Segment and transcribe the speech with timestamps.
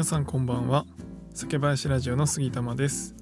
[0.00, 0.86] 皆さんこんばんは。
[1.34, 3.14] 酒林ラジオの杉玉です。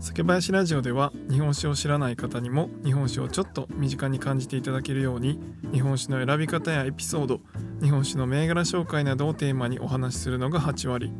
[0.00, 5.40] 酒林ラジオでは日本酒を知らない方にも日本酒をちょっと身近に感じていただけるように
[5.72, 7.40] 日本酒の選び方やエピソード
[7.82, 11.12] 日本酒の銘柄紹介などをテーマにお話しするのが8割。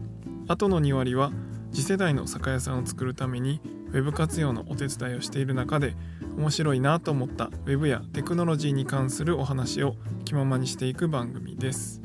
[0.46, 1.32] あとの2割は
[1.72, 3.60] 次世代の酒屋さんを作るために
[3.92, 5.96] Web 活用のお手伝いをしている中で
[6.38, 12.00] 面白いなと思った Web やテクノロジーに関するお話を気ままにしていく番組です。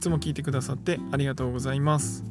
[0.00, 2.24] いつも聞いてくださってありがとうございます。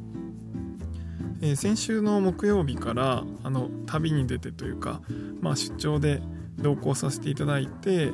[1.40, 5.00] えー、先週の木曜日からあの旅に出てというか、
[5.40, 6.20] まあ、出張で
[6.58, 8.10] 同行させていただいて、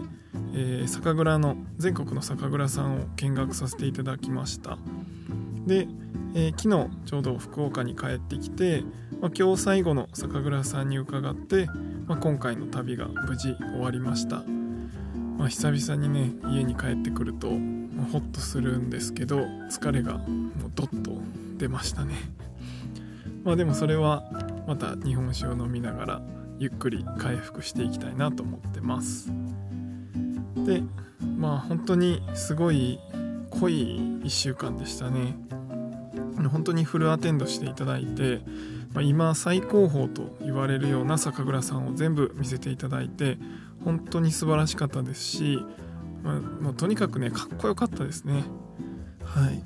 [0.53, 4.77] えー、酒蔵の全国の酒蔵さんを見学させていただきました。
[5.67, 5.89] で、
[6.35, 8.83] えー、昨日ちょうど福岡に帰ってきて、
[9.23, 11.65] まあ、今日最後の酒蔵さんに伺って、
[12.07, 14.45] まあ、今回の旅が無事終わりました、
[15.39, 19.39] まあ、久々にね家に帰ってくると、まあ、ホッとするんですけど
[19.71, 21.13] 疲れがもうドッと
[21.59, 22.15] 出ましたね。
[23.45, 24.25] まあでもそれは
[24.67, 26.23] また日本酒を飲みながら
[26.59, 29.31] ゆっくり回復していきたいなと思ってます。
[30.65, 30.83] で
[31.39, 32.99] まあ本当にすごい
[33.51, 33.75] 濃い
[34.25, 35.37] 1週間でしたね。
[36.49, 38.41] 本当にフルアテンドしていただいて、
[38.93, 43.39] まあ、今最高峰と言われるような酒蔵さんを全部見せていただいて
[43.87, 45.65] 本当に素晴らしかったですし、
[46.25, 48.43] まあ、もうとにかくねかっこよかったですね
[49.25, 49.63] はい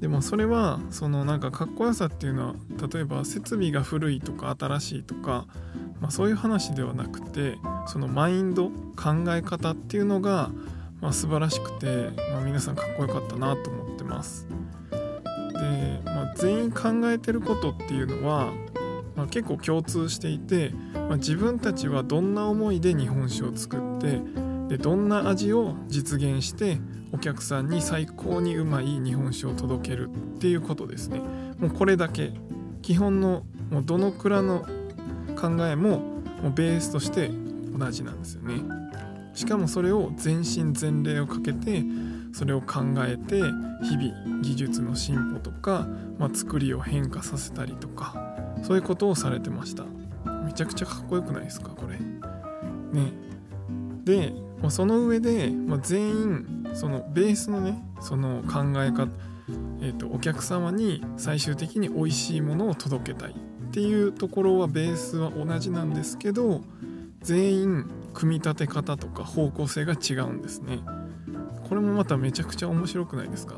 [0.00, 2.54] でもそれはそのなんかかっこよさっていうのは
[2.92, 5.46] 例えば設備が古いとか新しいとか、
[6.00, 10.50] まあ、そういう話ではなくてそのマインド考え方っていうのが、
[11.00, 14.48] まあ、素晴らしくて、まあ、皆さんかっこよかったなと思ってます。
[14.90, 18.52] で、まあ、全員考えてることっていうのは、
[19.20, 24.22] まあ、結構共通していて、まあ、自分たちはどんな思いで日本酒を作って
[24.68, 26.78] でどんな味を実現して
[27.12, 31.20] お客さんに最高にうまい日本酒を届けるっていうことですね。
[31.58, 32.32] もうこれだけ。
[32.82, 34.60] 基本のもうどの蔵の
[35.38, 35.98] 考えも
[36.42, 37.30] もうベースとして
[37.76, 38.54] 同じなんですよね。
[39.34, 41.82] しかもそれを全身全霊をかけて
[42.32, 43.42] それを考えて
[43.82, 45.88] 日々技術の進歩とか、
[46.18, 48.29] まあ、作りを変化させたりとか
[48.62, 49.84] そういうことをされてました。
[50.44, 51.70] めちゃくちゃかっこよくないですか？
[51.70, 51.98] これ。
[52.98, 53.12] ね。
[54.04, 59.08] で、まあ、その上で、まあ、全員そのベースのねその考え方、
[59.80, 63.34] えーと、お客様に最終的に美味しいものを届けたいっ
[63.72, 66.62] ていうところはベースは同じなんですけど
[67.22, 70.80] 全員組み立て方とか方向性が違うんですね。
[71.68, 73.56] これもまためちゃくちゃ面白くないですか？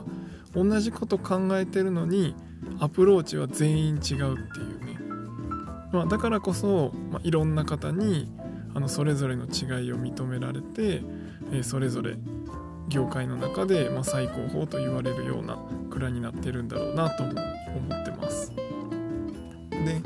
[0.55, 2.35] 同じこと考えてるのに
[2.79, 4.37] アプローチは全員違うっていう、
[5.93, 8.31] まあ、だからこそ、まあ、いろんな方に
[8.75, 11.03] あのそれぞれの違いを認められて、
[11.53, 12.17] えー、それぞれ
[12.89, 15.59] 業界の中で、まあ、最高峰と言われるような
[15.91, 17.37] 蔵になってるんだろうなと思っ
[18.05, 18.53] てます。
[19.85, 20.03] で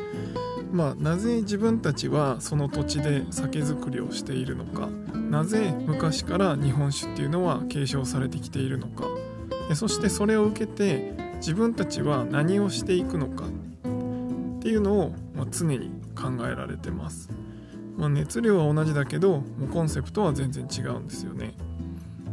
[0.73, 9.05] まあなぜ自分たちはその土地で酒造りをしているのかなぜ昔から日本酒っていうのは継承されてきているのか
[9.75, 13.45] そしてそれを受けて自分たちは何をしていくのか
[14.66, 17.31] っていうのを、まあ、常に考えられてます。
[17.97, 21.54] まあ、熱量は同じだけどもうコンセプトは全然違うんですよね。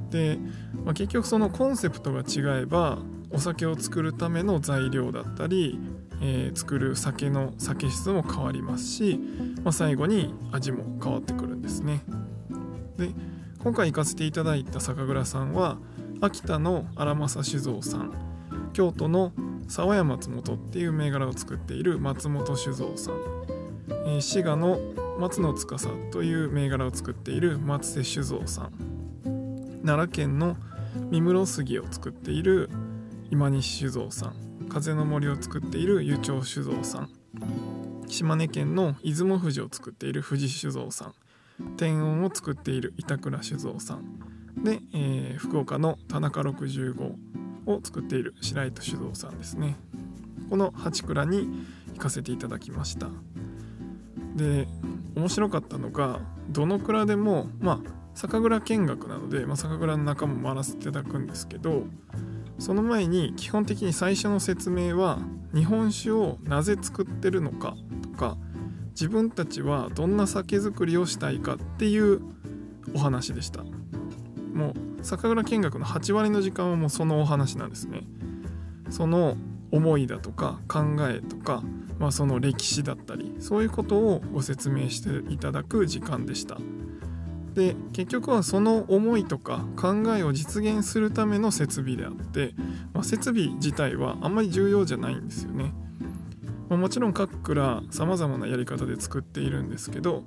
[0.09, 0.39] で、
[0.83, 2.97] まあ、結局そのコンセプトが違えば
[3.29, 5.79] お酒を作るための材料だったり、
[6.23, 9.19] えー、作る酒の酒質も変わりますし、
[9.63, 12.01] まあ、最後に味も変わってくるんですね。
[12.97, 13.11] で
[13.59, 15.77] 今回行かせていただいた酒蔵さんは
[16.19, 18.11] 秋田の荒政酒造さん
[18.73, 19.33] 京都の
[19.68, 23.16] 沢屋松本っていう銘柄を作っている松本酒造さん、
[24.06, 24.79] えー、滋賀の
[25.19, 28.72] 松野司という銘柄を作っている松瀬酒造さん。
[29.85, 30.56] 奈良県の
[31.12, 32.69] 三室杉を作っている
[33.29, 34.35] 今西酒造さん。
[34.69, 37.09] 風の森を作っている湯町酒造さん。
[38.07, 41.13] 島根県の出雲富士を作っている富士酒造さん。
[41.78, 44.19] 天音を作っている板倉酒造さん。
[44.63, 47.16] で、えー、福岡の田中65
[47.65, 49.75] を作っている白糸酒造さんですね。
[50.49, 51.49] この8蔵に
[51.93, 53.09] 行かせていただきました。
[54.35, 54.67] で
[55.15, 56.19] 面白かったのが
[56.49, 61.83] どの蔵でもまあ酒蔵見学なので、まあ、酒蔵の中も回らせていただくんですけど
[62.59, 65.19] その前に基本的に最初の説明は
[65.53, 68.37] 日本酒をなぜ作ってるのかとか
[68.91, 72.21] 自分たちはどんな酒造りをしたいかっていう
[72.93, 73.63] お話でした。
[74.53, 74.73] もう
[75.03, 78.03] 酒蔵見学の8割の時間はもうそのお話なんですね
[78.90, 79.35] その
[79.72, 80.79] 思いだとか考
[81.09, 81.64] えとか、
[82.00, 86.58] まあ、その歴史だったりそういうことをご説明していただく時間でした
[87.53, 92.53] で結局はその思いとか考えを実現するための設備であって、
[92.94, 95.72] まあ、設備自体はあんまり重要じゃないんですよね。
[96.70, 100.23] まあ、もちろん各蔵さまざまなやり方で作っているんですけど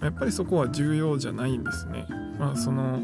[0.00, 2.06] やっぱりそこは重要じゃないんですね。
[2.38, 3.00] まあ、その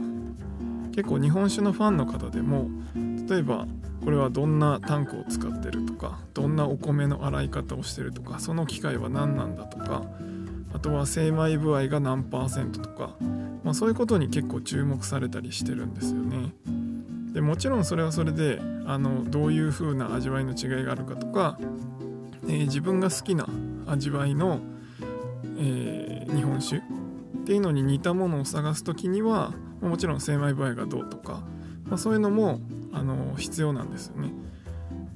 [0.97, 2.69] 結構日本酒のファンの方でも
[3.29, 3.67] 例えば
[4.03, 10.03] これはどんなタンクを使ってるとかどんなお米の洗い方をしてるとかその機械は何なんだとか
[10.73, 13.15] あとは精米具合が何パーセントとか、
[13.63, 16.53] まあ、そういうことに結構注目されたりしてるんですよね。
[17.33, 21.59] でもちろんそれはそれであのどういう風な味わいの違いがあるかとか、
[22.45, 23.47] えー、自分が好きな
[23.87, 24.61] 味わいの、
[25.59, 26.83] えー、日本酒
[27.47, 31.45] っていうのに似たものを探す時にはもちろん精米具合がどうとか、
[31.85, 32.61] まあ、そういうのも
[32.93, 34.33] あの必要なんですよね。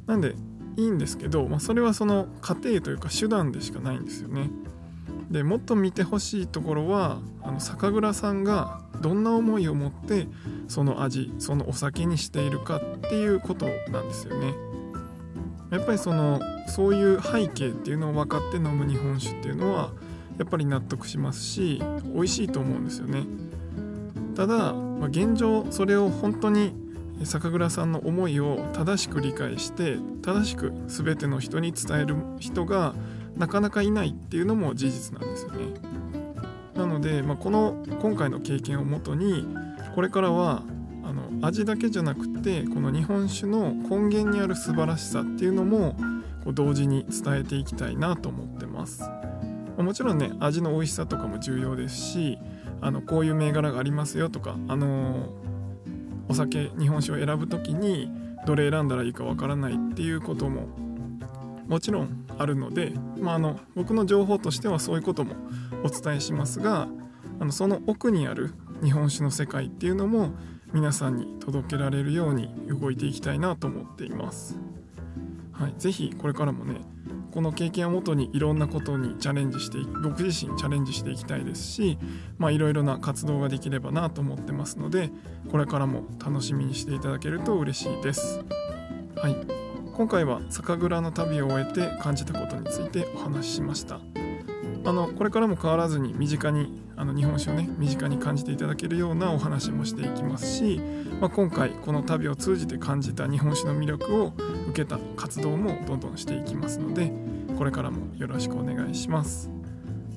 [0.06, 0.36] なんで
[0.76, 4.48] いいんですけど、まあ、それはその過程というか手段でしかないんですよね。
[5.28, 10.28] でもっと見てほしいところはあの酒蔵さんがどんな思いを持って
[10.68, 12.80] その味そのお酒にしているかっ
[13.10, 14.54] ていうことなんですよね。
[15.72, 19.90] やっぱりそのそういう背景っていうのを分かって飲む日本酒っていうのは
[20.40, 21.82] やっぱり納得しますし
[22.14, 23.24] 美味しいと思うんですよね。
[24.34, 26.72] ただ、まあ、現状それを本当に
[27.24, 32.94] 酒蔵さんの思いを正しく理解して正しく全ての人に伝える人が
[33.36, 35.74] なかなかいないっていうのも事実なんですよね。
[36.74, 39.46] なので、まあ、この今回の経験をもとに
[39.94, 40.62] これからは
[41.04, 45.96] あの味だけじゃなくてこの日本酒の根源にある素晴らしさっていうのも
[46.44, 49.02] こう同時に伝えていきたいなと思ってます。
[49.82, 52.38] もちろんね味の美味しさとかも重要ですし
[52.80, 55.28] あのこういう銘柄がありますよとかあの
[56.28, 58.10] お酒日本酒を選ぶ時に
[58.46, 60.68] どれ選んだらいいかわからないっていうことも
[61.66, 65.34] もちろんあるので、まあ、あの僕の情報としてはそういうことも
[65.84, 66.88] お伝えしますが
[67.38, 70.30] あのその奥にある日本酒の世界っていうのも
[70.72, 74.56] 皆さんに届けられるように動いていきたいなと思っています。
[75.52, 76.80] はい、ぜひこれからもね
[77.32, 81.98] この経験をもとにいろんなことにチャレンジして僕自身チャレンジしていきたいですし
[82.40, 85.10] いろいろな活動ができればなと思ってますので
[85.50, 88.44] これからも楽しみにしていただけると嬉しいです。
[89.16, 89.36] はい、
[89.92, 94.19] 今回は酒蔵の旅を終えて感じたことについてお話ししました。
[94.84, 100.80] あのこれからも変わらずに身近にあの日本酒をね身近に感じていただけるようなお話もしていきますし、
[101.20, 104.32] まあ、今回この旅を通じて感じた日本酒の魅力を
[104.68, 107.12] 受けた活動もどんどんしていきますので
[107.58, 109.50] これからもよろしくお願いします。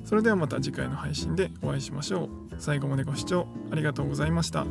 [0.04, 2.28] それではまた次回の配信でお会いしましょう。
[2.58, 4.66] 最後までご視聴ありがとうございました。